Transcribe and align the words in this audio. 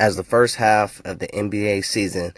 as 0.00 0.16
the 0.16 0.24
first 0.24 0.56
half 0.56 1.02
of 1.04 1.18
the 1.18 1.28
NBA 1.28 1.84
season 1.84 2.32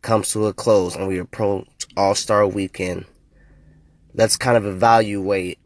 comes 0.00 0.30
to 0.30 0.46
a 0.46 0.54
close 0.54 0.94
and 0.94 1.08
we 1.08 1.18
approach 1.18 1.66
All 1.96 2.14
Star 2.14 2.46
weekend, 2.46 3.04
let's 4.14 4.36
kind 4.36 4.56
of 4.56 4.64
evaluate 4.64 5.58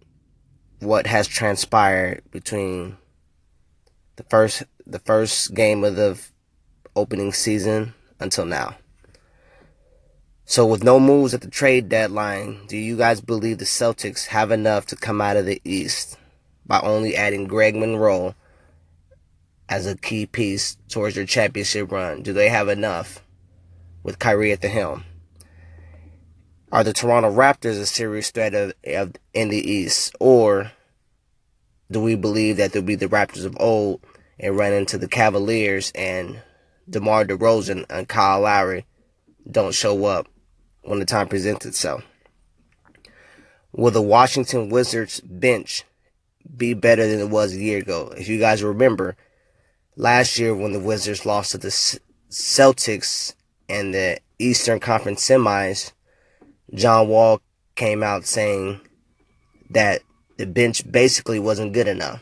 what 0.80 1.06
has 1.06 1.28
transpired 1.28 2.22
between 2.30 2.96
the 4.16 4.22
first 4.24 4.62
the 4.86 4.98
first 4.98 5.54
game 5.54 5.84
of 5.84 5.96
the 5.96 6.18
opening 6.96 7.32
season 7.32 7.92
until 8.18 8.46
now. 8.46 8.76
So 10.46 10.66
with 10.66 10.82
no 10.82 10.98
moves 10.98 11.34
at 11.34 11.42
the 11.42 11.50
trade 11.50 11.90
deadline, 11.90 12.66
do 12.68 12.76
you 12.76 12.96
guys 12.96 13.20
believe 13.20 13.58
the 13.58 13.64
Celtics 13.66 14.26
have 14.26 14.50
enough 14.50 14.86
to 14.86 14.96
come 14.96 15.20
out 15.20 15.36
of 15.36 15.46
the 15.46 15.60
East 15.64 16.18
by 16.66 16.80
only 16.80 17.16
adding 17.16 17.46
Greg 17.46 17.76
Monroe 17.76 18.34
as 19.68 19.86
a 19.86 19.96
key 19.96 20.26
piece 20.26 20.76
towards 20.88 21.14
their 21.14 21.26
championship 21.26 21.90
run? 21.90 22.22
Do 22.22 22.32
they 22.32 22.48
have 22.48 22.68
enough 22.68 23.22
with 24.02 24.18
Kyrie 24.18 24.52
at 24.52 24.60
the 24.60 24.68
helm? 24.68 25.04
Are 26.70 26.84
the 26.84 26.92
Toronto 26.92 27.30
Raptors 27.30 27.80
a 27.80 27.86
serious 27.86 28.30
threat 28.30 28.54
of, 28.54 28.72
of, 28.86 29.12
in 29.32 29.48
the 29.48 29.70
East? 29.70 30.14
Or 30.18 30.72
do 31.90 32.00
we 32.00 32.16
believe 32.16 32.56
that 32.56 32.72
they'll 32.72 32.82
be 32.82 32.96
the 32.96 33.06
Raptors 33.06 33.44
of 33.44 33.56
old 33.60 34.00
and 34.38 34.58
run 34.58 34.72
into 34.72 34.98
the 34.98 35.08
Cavaliers 35.08 35.92
and 35.94 36.42
DeMar 36.88 37.24
DeRozan 37.24 37.86
and 37.88 38.08
Kyle 38.08 38.40
Lowry 38.40 38.86
don't 39.48 39.74
show 39.74 40.04
up 40.04 40.26
when 40.82 40.98
the 40.98 41.04
time 41.04 41.28
presents 41.28 41.64
itself? 41.64 42.04
Will 43.72 43.90
the 43.90 44.02
Washington 44.02 44.68
Wizards 44.68 45.20
bench 45.20 45.84
be 46.56 46.74
better 46.74 47.06
than 47.06 47.20
it 47.20 47.30
was 47.30 47.52
a 47.52 47.58
year 47.58 47.78
ago? 47.78 48.12
If 48.16 48.28
you 48.28 48.38
guys 48.38 48.62
remember, 48.62 49.16
last 49.96 50.38
year 50.38 50.54
when 50.54 50.72
the 50.72 50.80
Wizards 50.80 51.26
lost 51.26 51.52
to 51.52 51.58
the 51.58 51.68
Celtics 52.30 53.34
in 53.68 53.92
the 53.92 54.18
Eastern 54.38 54.80
Conference 54.80 55.26
semis, 55.26 55.92
John 56.74 57.08
Wall 57.08 57.40
came 57.74 58.02
out 58.02 58.26
saying 58.26 58.80
that 59.70 60.02
the 60.36 60.46
bench 60.46 60.90
basically 60.90 61.38
wasn't 61.38 61.72
good 61.72 61.88
enough. 61.88 62.20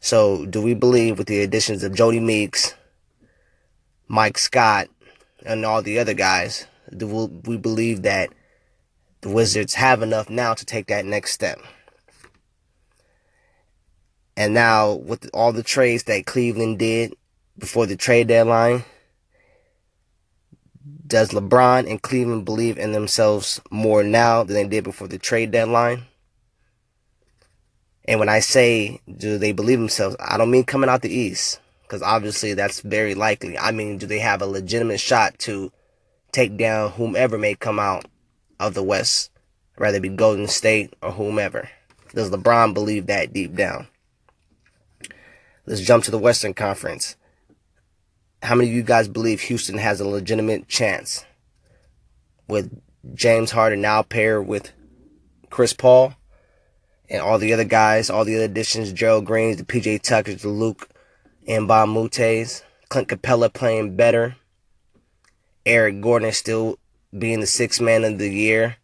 So, 0.00 0.46
do 0.46 0.62
we 0.62 0.72
believe 0.72 1.18
with 1.18 1.26
the 1.26 1.40
additions 1.42 1.82
of 1.82 1.92
Jodie 1.92 2.22
Meeks, 2.22 2.74
Mike 4.08 4.38
Scott, 4.38 4.88
and 5.44 5.64
all 5.66 5.82
the 5.82 5.98
other 5.98 6.14
guys, 6.14 6.66
do 6.96 7.06
we 7.44 7.58
believe 7.58 8.02
that 8.02 8.30
the 9.20 9.28
Wizards 9.28 9.74
have 9.74 10.02
enough 10.02 10.30
now 10.30 10.54
to 10.54 10.64
take 10.64 10.86
that 10.86 11.04
next 11.04 11.32
step? 11.32 11.58
And 14.40 14.54
now, 14.54 14.94
with 14.94 15.28
all 15.34 15.52
the 15.52 15.62
trades 15.62 16.04
that 16.04 16.24
Cleveland 16.24 16.78
did 16.78 17.14
before 17.58 17.84
the 17.84 17.94
trade 17.94 18.28
deadline, 18.28 18.84
does 21.06 21.32
LeBron 21.32 21.86
and 21.86 22.00
Cleveland 22.00 22.46
believe 22.46 22.78
in 22.78 22.92
themselves 22.92 23.60
more 23.70 24.02
now 24.02 24.42
than 24.42 24.54
they 24.54 24.66
did 24.66 24.84
before 24.84 25.08
the 25.08 25.18
trade 25.18 25.50
deadline? 25.50 26.04
And 28.06 28.18
when 28.18 28.30
I 28.30 28.40
say 28.40 29.02
do 29.14 29.36
they 29.36 29.52
believe 29.52 29.78
themselves, 29.78 30.16
I 30.18 30.38
don't 30.38 30.50
mean 30.50 30.64
coming 30.64 30.88
out 30.88 31.02
the 31.02 31.14
East, 31.14 31.60
because 31.82 32.00
obviously 32.00 32.54
that's 32.54 32.80
very 32.80 33.14
likely. 33.14 33.58
I 33.58 33.72
mean, 33.72 33.98
do 33.98 34.06
they 34.06 34.20
have 34.20 34.40
a 34.40 34.46
legitimate 34.46 35.00
shot 35.00 35.38
to 35.40 35.70
take 36.32 36.56
down 36.56 36.92
whomever 36.92 37.36
may 37.36 37.56
come 37.56 37.78
out 37.78 38.06
of 38.58 38.72
the 38.72 38.82
West, 38.82 39.32
whether 39.76 39.98
it 39.98 40.00
be 40.00 40.08
Golden 40.08 40.48
State 40.48 40.94
or 41.02 41.10
whomever? 41.10 41.68
Does 42.14 42.30
LeBron 42.30 42.72
believe 42.72 43.04
that 43.08 43.34
deep 43.34 43.54
down? 43.54 43.86
Let's 45.70 45.82
jump 45.82 46.02
to 46.02 46.10
the 46.10 46.18
Western 46.18 46.52
Conference. 46.52 47.14
How 48.42 48.56
many 48.56 48.70
of 48.70 48.74
you 48.74 48.82
guys 48.82 49.06
believe 49.06 49.42
Houston 49.42 49.78
has 49.78 50.00
a 50.00 50.08
legitimate 50.08 50.66
chance 50.66 51.24
with 52.48 52.82
James 53.14 53.52
Harden 53.52 53.80
now 53.80 54.02
paired 54.02 54.48
with 54.48 54.72
Chris 55.48 55.72
Paul 55.72 56.14
and 57.08 57.22
all 57.22 57.38
the 57.38 57.52
other 57.52 57.62
guys, 57.62 58.10
all 58.10 58.24
the 58.24 58.34
other 58.34 58.46
additions, 58.46 58.92
Gerald 58.92 59.26
Greens, 59.26 59.58
the 59.58 59.62
PJ 59.62 60.02
Tuckers, 60.02 60.42
the 60.42 60.48
Luc 60.48 60.88
Mbah 61.46 61.84
a 61.84 61.86
Moutes, 61.86 62.64
Clint 62.88 63.06
Capela 63.06 63.52
playing 63.52 63.94
better, 63.94 64.34
Eric 65.64 66.00
Gordon 66.00 66.32
still 66.32 66.80
being 67.16 67.38
the 67.38 67.46
sixth 67.46 67.80
man 67.80 68.02
of 68.02 68.18
the 68.18 68.28
year, 68.28 68.78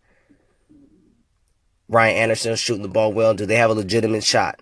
Ryan 1.88 2.16
Anderson 2.16 2.54
shooting 2.54 2.84
the 2.84 2.88
ball 2.88 3.12
well. 3.12 3.34
Do 3.34 3.44
they 3.44 3.56
have 3.56 3.70
a 3.70 3.74
legitimate 3.74 4.22
shot? 4.22 4.60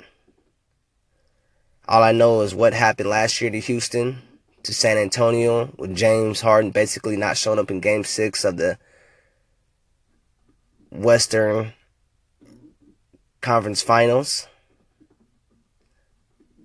All 1.87 2.03
I 2.03 2.13
know 2.13 2.41
is 2.41 2.55
what 2.55 2.73
happened 2.73 3.11
last 3.11 3.41
year 3.43 3.51
to 3.51 3.61
Houston, 3.61 4.23
to 4.63 4.73
San 4.73 4.97
Antonio, 4.97 5.71
with 5.77 5.95
James 5.95 6.41
Harden 6.41 6.71
basically 6.71 7.17
not 7.17 7.37
showing 7.37 7.59
up 7.59 7.71
in 7.71 7.81
game 7.81 8.05
six 8.05 8.43
of 8.43 8.57
the 8.57 8.79
Western 10.91 11.75
Conference 13.43 13.83
Finals. 13.83 14.49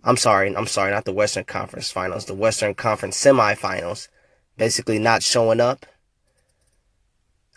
I'm 0.06 0.16
sorry, 0.16 0.56
I'm 0.56 0.68
sorry, 0.68 0.92
not 0.92 1.04
the 1.04 1.12
Western 1.12 1.44
Conference 1.44 1.92
Finals, 1.92 2.24
the 2.24 2.34
Western 2.34 2.74
Conference 2.74 3.22
Semifinals, 3.22 4.08
basically 4.56 5.00
not 5.00 5.22
showing 5.22 5.60
up. 5.60 5.86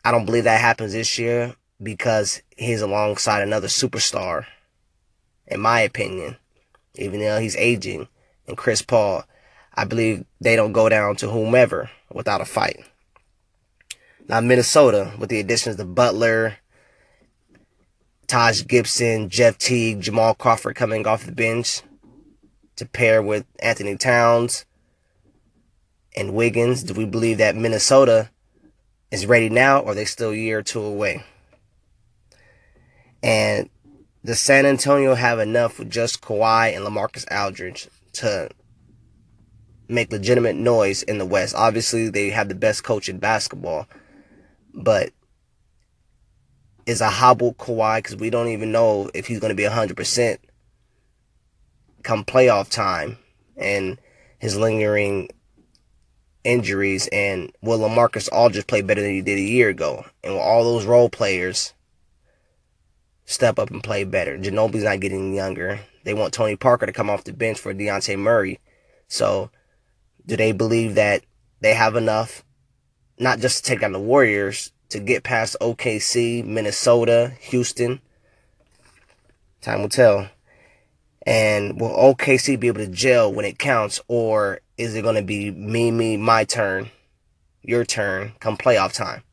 I 0.04 0.10
don't 0.10 0.26
believe 0.26 0.44
that 0.44 0.60
happens 0.60 0.94
this 0.94 1.16
year 1.16 1.54
because 1.80 2.42
he's 2.56 2.82
alongside 2.82 3.42
another 3.42 3.68
superstar, 3.68 4.46
in 5.46 5.60
my 5.60 5.78
opinion 5.78 6.38
even 6.94 7.20
though 7.20 7.40
he's 7.40 7.56
aging, 7.56 8.08
and 8.46 8.56
Chris 8.56 8.82
Paul, 8.82 9.24
I 9.74 9.84
believe 9.84 10.24
they 10.40 10.56
don't 10.56 10.72
go 10.72 10.88
down 10.88 11.16
to 11.16 11.30
whomever 11.30 11.90
without 12.12 12.40
a 12.40 12.44
fight. 12.44 12.84
Now, 14.28 14.40
Minnesota, 14.40 15.12
with 15.18 15.30
the 15.30 15.40
additions 15.40 15.80
of 15.80 15.94
Butler, 15.94 16.58
Taj 18.26 18.66
Gibson, 18.66 19.28
Jeff 19.28 19.58
Teague, 19.58 20.00
Jamal 20.00 20.34
Crawford 20.34 20.76
coming 20.76 21.06
off 21.06 21.26
the 21.26 21.32
bench 21.32 21.82
to 22.76 22.86
pair 22.86 23.22
with 23.22 23.44
Anthony 23.60 23.96
Towns 23.96 24.64
and 26.16 26.34
Wiggins, 26.34 26.82
do 26.82 26.94
we 26.94 27.04
believe 27.04 27.38
that 27.38 27.56
Minnesota 27.56 28.30
is 29.10 29.26
ready 29.26 29.48
now 29.48 29.80
or 29.80 29.92
are 29.92 29.94
they 29.94 30.04
still 30.04 30.30
a 30.30 30.36
year 30.36 30.58
or 30.58 30.62
two 30.62 30.80
away? 30.80 31.24
And 33.22 33.68
does 34.24 34.40
San 34.40 34.66
Antonio 34.66 35.14
have 35.14 35.38
enough 35.38 35.78
with 35.78 35.90
just 35.90 36.20
Kawhi 36.20 36.76
and 36.76 36.84
LaMarcus 36.84 37.24
Aldridge 37.30 37.88
to 38.14 38.48
make 39.88 40.12
legitimate 40.12 40.56
noise 40.56 41.02
in 41.02 41.18
the 41.18 41.26
West? 41.26 41.54
Obviously, 41.56 42.08
they 42.08 42.30
have 42.30 42.48
the 42.48 42.54
best 42.54 42.84
coach 42.84 43.08
in 43.08 43.18
basketball, 43.18 43.88
but 44.72 45.10
is 46.86 47.00
a 47.00 47.08
hobbled 47.08 47.58
Kawhi 47.58 47.98
because 47.98 48.16
we 48.16 48.30
don't 48.30 48.48
even 48.48 48.72
know 48.72 49.10
if 49.14 49.26
he's 49.26 49.40
going 49.40 49.50
to 49.50 49.56
be 49.56 49.64
100% 49.64 50.38
come 52.02 52.24
playoff 52.24 52.68
time 52.68 53.18
and 53.56 53.98
his 54.38 54.56
lingering 54.56 55.28
injuries 56.44 57.08
and 57.12 57.52
will 57.62 57.78
LaMarcus 57.78 58.28
Aldridge 58.32 58.66
play 58.66 58.82
better 58.82 59.00
than 59.00 59.12
he 59.12 59.22
did 59.22 59.38
a 59.38 59.42
year 59.42 59.68
ago? 59.68 60.04
And 60.22 60.34
will 60.34 60.40
all 60.40 60.64
those 60.64 60.84
role 60.84 61.08
players 61.08 61.72
step 63.42 63.58
up 63.58 63.72
and 63.72 63.82
play 63.82 64.04
better. 64.04 64.38
Ginobili's 64.38 64.84
not 64.84 65.00
getting 65.00 65.34
younger. 65.34 65.80
They 66.04 66.14
want 66.14 66.32
Tony 66.32 66.54
Parker 66.54 66.86
to 66.86 66.92
come 66.92 67.10
off 67.10 67.24
the 67.24 67.32
bench 67.32 67.58
for 67.58 67.74
Dejounte 67.74 68.16
Murray. 68.16 68.60
So, 69.08 69.50
do 70.24 70.36
they 70.36 70.52
believe 70.52 70.94
that 70.94 71.24
they 71.60 71.74
have 71.74 71.96
enough, 71.96 72.44
not 73.18 73.40
just 73.40 73.56
to 73.56 73.68
take 73.68 73.80
down 73.80 73.90
the 73.90 73.98
Warriors, 73.98 74.70
to 74.90 75.00
get 75.00 75.24
past 75.24 75.56
OKC, 75.60 76.46
Minnesota, 76.46 77.32
Houston? 77.40 78.00
Time 79.60 79.82
will 79.82 79.88
tell. 79.88 80.28
And 81.26 81.80
will 81.80 82.14
OKC 82.14 82.60
be 82.60 82.68
able 82.68 82.78
to 82.78 82.86
gel 82.86 83.32
when 83.32 83.44
it 83.44 83.58
counts, 83.58 84.00
or 84.06 84.60
is 84.78 84.94
it 84.94 85.02
going 85.02 85.16
to 85.16 85.22
be 85.22 85.50
me, 85.50 85.90
me, 85.90 86.16
my 86.16 86.44
turn, 86.44 86.92
your 87.60 87.84
turn, 87.84 88.34
come 88.38 88.56
playoff 88.56 88.92
time? 88.92 89.24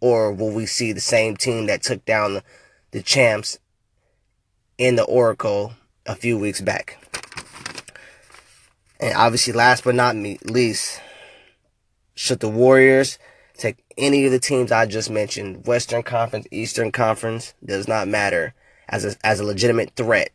Or 0.00 0.32
will 0.32 0.52
we 0.52 0.64
see 0.64 0.92
the 0.92 1.02
same 1.02 1.36
team 1.36 1.66
that 1.66 1.82
took 1.82 2.06
down 2.06 2.32
the 2.32 2.42
the 2.90 3.02
champs 3.02 3.58
in 4.78 4.94
the 4.94 5.04
Oracle 5.04 5.74
a 6.06 6.14
few 6.14 6.38
weeks 6.38 6.60
back. 6.60 6.96
And 9.00 9.14
obviously, 9.14 9.52
last 9.52 9.84
but 9.84 9.94
not 9.94 10.16
least, 10.16 11.00
should 12.14 12.40
the 12.40 12.48
Warriors 12.48 13.18
take 13.56 13.76
any 13.96 14.24
of 14.24 14.32
the 14.32 14.38
teams 14.38 14.72
I 14.72 14.86
just 14.86 15.10
mentioned, 15.10 15.66
Western 15.66 16.02
Conference, 16.02 16.46
Eastern 16.50 16.92
Conference, 16.92 17.54
does 17.64 17.86
not 17.86 18.08
matter, 18.08 18.54
as 18.88 19.04
a, 19.04 19.16
as 19.24 19.40
a 19.40 19.44
legitimate 19.44 19.94
threat? 19.96 20.30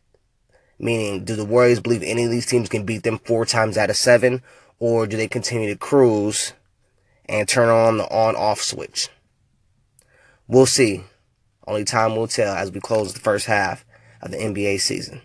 Meaning, 0.78 1.24
do 1.24 1.36
the 1.36 1.44
Warriors 1.44 1.80
believe 1.80 2.02
any 2.02 2.24
of 2.24 2.30
these 2.30 2.46
teams 2.46 2.68
can 2.68 2.84
beat 2.84 3.02
them 3.02 3.18
four 3.18 3.46
times 3.46 3.76
out 3.76 3.90
of 3.90 3.96
seven, 3.96 4.42
or 4.78 5.06
do 5.06 5.16
they 5.16 5.28
continue 5.28 5.70
to 5.70 5.78
cruise 5.78 6.52
and 7.26 7.48
turn 7.48 7.68
on 7.68 7.98
the 7.98 8.04
on 8.04 8.36
off 8.36 8.60
switch? 8.60 9.08
We'll 10.46 10.66
see. 10.66 11.04
Only 11.66 11.84
time 11.84 12.16
will 12.16 12.28
tell 12.28 12.54
as 12.54 12.70
we 12.70 12.80
close 12.80 13.14
the 13.14 13.20
first 13.20 13.46
half 13.46 13.84
of 14.24 14.30
the 14.32 14.38
NBA 14.38 14.80
season. 14.80 15.20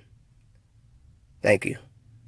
Thank 1.41 1.65
you. 1.65 1.77